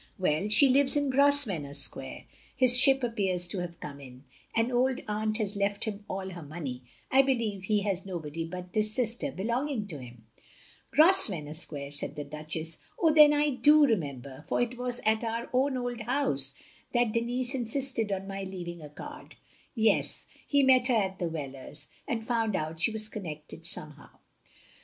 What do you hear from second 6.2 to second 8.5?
her money— I believe he has nobody